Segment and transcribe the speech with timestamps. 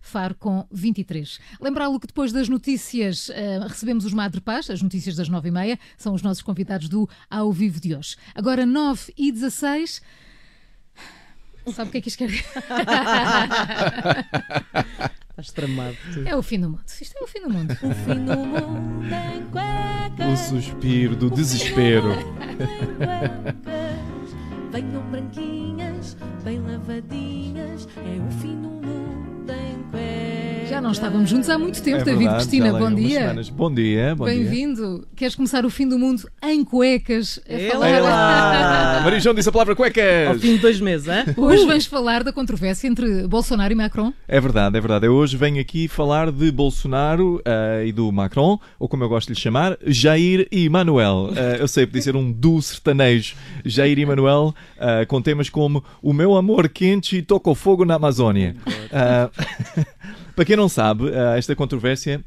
[0.00, 1.38] Faro com 23.
[1.60, 6.14] Lembrá-lo que depois das notícias uh, recebemos os Madre Paz, as notícias das 9h30, são
[6.14, 8.16] os nossos convidados do Ao Vivo de hoje.
[8.34, 10.02] Agora 9 e 16.
[11.72, 12.44] Sabe o que é que isto quer dizer?
[15.30, 15.96] Estás tramado.
[16.12, 16.28] Tu.
[16.28, 16.82] É o fim do mundo.
[17.00, 17.72] Isto é o fim do mundo.
[17.72, 20.50] O fim do mundo em cuecas.
[20.50, 22.12] O suspiro do desespero.
[22.12, 22.56] Em
[22.96, 23.82] cuecas.
[24.72, 27.88] Venham branquinhas, bem lavadinhas.
[27.96, 28.81] É o fim do mundo.
[30.72, 32.72] Já não estávamos juntos há muito tempo, É David verdade, Cristina.
[32.72, 33.34] Bom dia.
[33.52, 34.34] Bom dia, bom dia.
[34.34, 35.06] Bem-vindo.
[35.14, 37.38] Queres começar o fim do mundo em cuecas?
[37.46, 39.18] A Ela falar- lá.
[39.18, 40.40] João disse a palavra Ao cuecas.
[40.40, 41.26] fim de dois meses, hã?
[41.36, 44.14] Hoje vens falar da controvérsia entre Bolsonaro e Macron.
[44.26, 45.04] É verdade, é verdade.
[45.06, 49.26] Eu hoje venho aqui falar de Bolsonaro eh, e do Macron, ou como eu gosto
[49.28, 51.32] de lhe chamar, Jair e Manuel.
[51.36, 53.34] Eh, eu sei, podia ser um duo sertanejo.
[53.62, 57.84] Jair e Manuel, eh, com temas como O meu amor quente e toca o fogo
[57.84, 58.56] na Amazónia.
[58.90, 59.28] Eh,
[60.34, 62.24] para quem não sabe, eh, esta controvérsia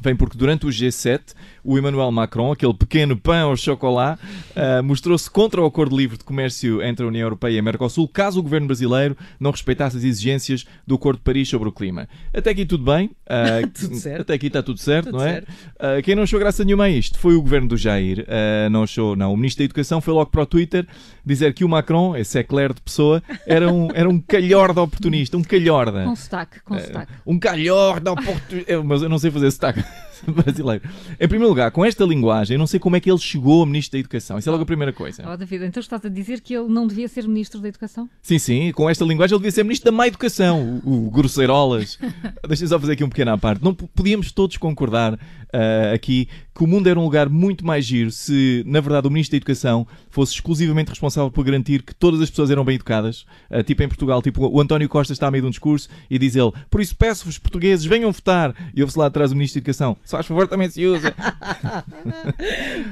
[0.00, 1.34] vem porque durante o G7
[1.64, 4.20] o Emmanuel Macron, aquele pequeno pão ao chocolate,
[4.54, 8.06] eh, mostrou-se contra o acordo livre de comércio entre a União Europeia e a Mercosul,
[8.06, 12.06] caso o governo brasileiro não respeitasse as exigências do Acordo de Paris sobre o clima.
[12.34, 13.10] Até aqui tudo bem.
[13.26, 14.20] eh, Tudo certo.
[14.22, 15.32] Até aqui está tudo certo, Tudo não é?
[15.32, 15.52] certo.
[15.78, 18.26] Eh, quem não achou graça nenhuma a isto foi o governo do Jair.
[18.70, 19.32] Não achou, não.
[19.32, 20.86] O ministro da Educação foi logo para o Twitter
[21.24, 25.42] dizer que o Macron, esse eclair de pessoa, era um, era um calhorda oportunista, um
[25.42, 26.04] calhorda.
[26.04, 27.12] Com sotaque, com sotaque.
[27.26, 28.82] Um calhorda oportunista.
[28.82, 29.82] Mas eu não sei fazer sotaque
[30.44, 30.82] brasileiro.
[31.20, 33.66] Em primeiro lugar, com esta linguagem, eu não sei como é que ele chegou a
[33.66, 34.38] ministro da Educação.
[34.38, 35.24] Isso é logo a primeira coisa.
[35.26, 38.08] Oh, David, então estás a dizer que ele não devia ser Ministro da Educação?
[38.22, 41.98] Sim, sim, com esta linguagem ele devia ser ministro da má educação, o, o grosseirolas.
[42.46, 43.62] Deixa-me só fazer aqui um pequeno à parte.
[43.62, 45.18] Não podíamos todos concordar
[45.54, 49.10] ah, aqui que o mundo era um lugar muito mais giro se, na verdade, o
[49.10, 53.26] ministro da Educação fosse exclusivamente responsável por garantir que todas as pessoas eram bem educadas.
[53.50, 56.18] Ah, tipo em Portugal, tipo o António Costa está a meio de um discurso e
[56.18, 58.54] diz ele: Por isso peço-vos, portugueses, venham votar.
[58.74, 61.12] E ouve-se lá atrás o ministro da Educação: Se faz favor, também se usa.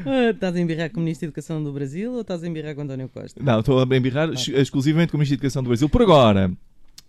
[0.06, 2.74] Ah, Estás a embirrar com o Ministro da Educação do Brasil ou estás a embirrar
[2.74, 3.40] com António Costa?
[3.42, 5.88] Não, estou a embirrar ex- exclusivamente com o Ministro da Educação do Brasil.
[5.88, 6.50] Por agora,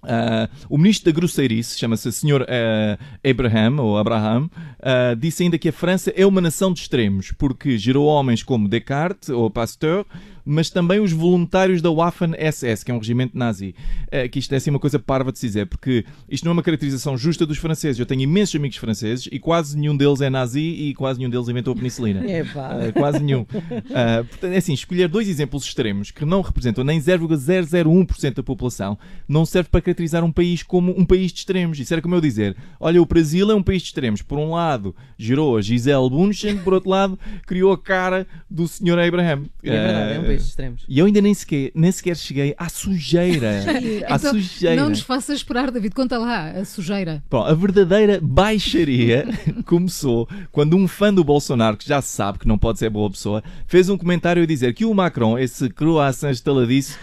[0.04, 2.46] ah, o Ministro da Grosseirice, chama-se Sr.
[2.48, 2.98] ah,
[3.28, 4.50] Abraham, ou Abraham,
[4.82, 8.68] ah, disse ainda que a França é uma nação de extremos, porque gerou homens como
[8.68, 10.06] Descartes ou Pasteur,
[10.46, 13.76] mas também os voluntários da Waffen-SS, que é um regimento nazi.
[14.12, 16.54] Ah, que isto é assim uma coisa parva de se dizer, porque isto não é
[16.54, 18.00] uma caracterização justa dos franceses.
[18.00, 21.48] Eu tenho imensos amigos franceses e quase nenhum deles é nazi e quase nenhum deles
[21.48, 22.26] inventou a penicilina.
[22.30, 22.76] É pá.
[22.76, 23.42] Uh, quase nenhum.
[23.42, 28.98] Uh, portanto, é assim, escolher dois exemplos extremos que não representam nem 0,001% da população
[29.28, 31.80] não serve para caracterizar um país como um país de extremos.
[31.80, 34.22] Isso era como eu dizer: olha, o Brasil é um país de extremos.
[34.22, 39.00] Por um lado, gerou a Gisele Bunchen, por outro lado, criou a cara do Sr.
[39.00, 39.46] Abraham.
[39.64, 40.84] É verdade, é um De extremos.
[40.88, 43.64] E eu ainda nem sequer, nem sequer cheguei à sujeira.
[44.08, 44.76] à Então, sujeira.
[44.82, 45.94] não nos faças esperar, David.
[45.96, 47.24] Conta lá a sujeira.
[47.30, 49.26] Bom, a verdadeira baixaria
[49.66, 53.44] começou quando um fã do Bolsonaro, que já sabe que não pode ser boa pessoa,
[53.68, 56.98] fez um comentário a dizer que o Macron, esse croissant estaladiço,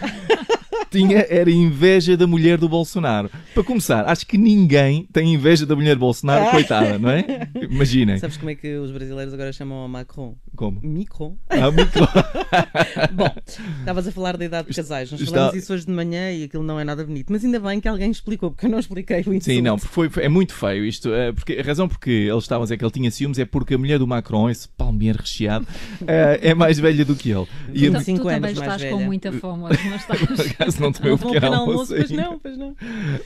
[0.91, 3.29] tinha, era inveja da mulher do Bolsonaro.
[3.53, 7.23] Para começar, acho que ninguém tem inveja da mulher do Bolsonaro, coitada, não é?
[7.61, 8.17] Imaginem.
[8.17, 10.35] Sabes como é que os brasileiros agora chamam a Macron?
[10.55, 10.79] Como?
[10.83, 11.37] Micron.
[11.49, 11.91] Ah, muito
[13.13, 13.33] Bom,
[13.79, 15.11] estavas a falar da idade de casais.
[15.11, 17.31] Nós Está- falamos isso hoje de manhã e aquilo não é nada bonito.
[17.31, 19.43] Mas ainda bem que alguém explicou, porque eu não expliquei o insulto.
[19.45, 21.13] Sim, não, porque foi, foi- é muito feio isto.
[21.13, 23.73] é, porque, a razão porque eles estavam a dizer que ele tinha ciúmes é porque
[23.73, 25.65] a mulher do Macron, esse palmier recheado,
[26.05, 27.47] é, é mais velha do que ele.
[27.73, 28.93] E a- Então, tu, cinco tu anos também mais estás velha.
[28.95, 30.75] com muita fome hoje, não estás?
[30.81, 32.23] Não tomei o pequeno pequeno almoço almoço, pois ainda.
[32.23, 32.75] não, pois não.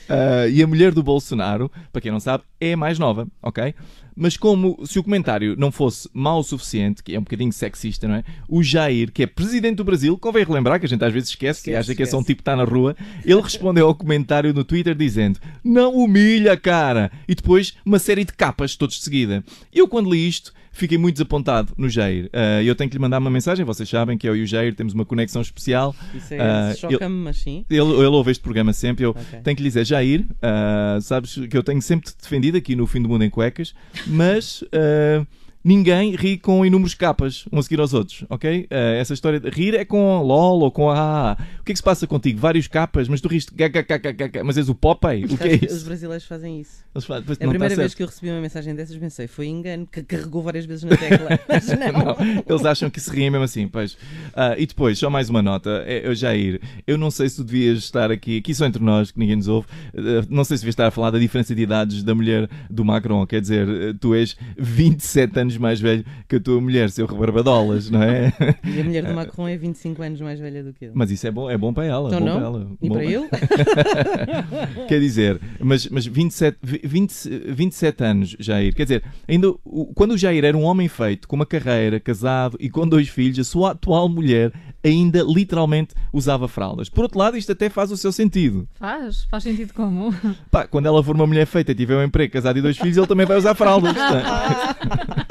[0.09, 3.73] Ah, e a mulher do Bolsonaro, para quem não sabe, é mais nova, ok?
[4.16, 8.07] Mas como se o comentário não fosse mau o suficiente, que é um bocadinho sexista,
[8.07, 8.23] não é?
[8.47, 11.59] O Jair, que é presidente do Brasil, convém relembrar que a gente às vezes esquece,
[11.59, 12.95] e Esquece, acha que é só um tipo que está na rua,
[13.25, 17.11] ele respondeu ao comentário no Twitter dizendo não humilha, cara!
[17.27, 19.43] E depois uma série de capas, todos de seguida.
[19.73, 22.30] E eu quando li isto, fiquei muito desapontado no Jair.
[22.34, 24.75] Ah, eu tenho que lhe mandar uma mensagem, vocês sabem que eu e o Jair
[24.75, 25.96] temos uma conexão especial.
[26.13, 27.66] Isso é, Ah, choca-me, mas sim.
[27.69, 29.06] Ele, ele ouve este programa sempre.
[29.06, 29.40] Eu Ok.
[29.44, 32.85] tenho que lhe dizer, Jair, ah, sabes que eu tenho sempre te defendido aqui no
[32.85, 33.73] Fim do Mundo em Cuecas,
[34.05, 35.26] mas ah,
[35.66, 38.67] ninguém ri com inúmeros capas, uns a seguir aos outros, ok?
[38.70, 41.35] Ah, essa história de rir é com LOL ou com a.
[41.59, 42.40] O que é que se passa contigo?
[42.40, 45.26] Vários capas, mas tu riste, kkkkk, mas és o Popeye?
[45.26, 45.85] O que é que Os isso?
[45.85, 46.85] brasileiros fazem isso.
[46.94, 49.28] Eles "Pois É a está primeira vez certo." que eu recebi uma mensagem dessas, pensei,
[49.28, 51.29] foi engano, que carregou várias vezes na tecla.
[51.50, 51.76] Mas não.
[52.06, 53.97] Não, eles acham que se riem mesmo assim, pois.
[54.35, 57.44] Ah, e depois, só mais uma nota, é, eu, Jair, eu não sei se tu
[57.44, 60.61] devias estar aqui, aqui só entre nós, que ninguém nos ouve, ah, não sei se
[60.61, 63.97] devias estar a falar da diferença de idades da mulher do Macron, quer dizer, ah,
[64.00, 68.31] tu és 27 anos anos mais velho que a tua mulher, seu rebarbadolas, não é?
[68.66, 70.91] E a mulher do Macron é 25 anos mais velha do que ele.
[70.96, 72.09] Mas isso é bom, é bom para ela.
[72.09, 72.35] Então bom não?
[72.35, 72.67] Para ela.
[72.81, 73.28] E Bom- para ele?
[74.87, 78.73] Quer dizer, mas, mas 27, vi- 20, 27 anos, Jair.
[78.75, 79.52] Quer dizer, ainda
[79.93, 83.40] quando o Jair era um homem feito, com uma carreira, casado e com dois filhos,
[83.40, 84.51] a sua atual mulher
[84.87, 86.90] ainda literalmente usava fraldas.
[86.90, 88.67] Por outro lado, isto até faz o seu sentido.
[88.79, 90.14] Faz, faz sentido como?
[90.52, 92.97] Pá, quando ela for uma mulher feita e tiver um emprego, casado e dois filhos,
[92.97, 93.93] ele também vai usar fraldas.
[93.93, 94.26] portanto.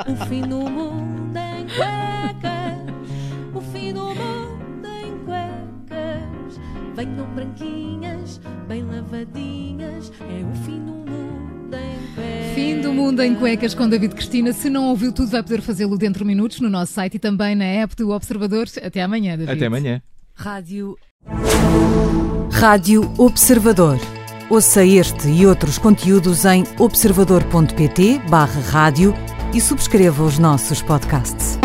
[0.13, 2.95] O fim do mundo em cuecas,
[3.55, 6.61] o fim do mundo em cuecas.
[6.95, 10.94] Venham branquinhas, bem lavadinhas, é o fim do.
[12.55, 14.53] Fim do Mundo em Cuecas com David Cristina.
[14.53, 17.57] Se não ouviu tudo, vai poder fazê-lo dentro de minutos no nosso site e também
[17.57, 18.69] na app do Observador.
[18.81, 19.53] Até amanhã, David.
[19.57, 20.01] Até amanhã.
[20.33, 20.97] Rádio.
[22.53, 23.99] Rádio Observador.
[24.49, 29.13] Ouça este e outros conteúdos em observador.pt/barra rádio
[29.53, 31.59] e subscreva os nossos podcasts.